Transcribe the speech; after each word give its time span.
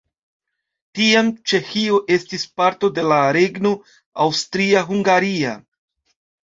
Tiam 0.99 1.29
Ĉeĥio 1.51 1.99
estis 2.17 2.47
parto 2.63 2.91
de 2.97 3.07
la 3.13 3.21
regno 3.41 3.77
Aŭstria-Hungaria. 4.27 5.59